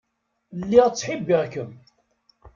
[0.59, 1.71] Lliɣ ttḥibbiɣ-kem.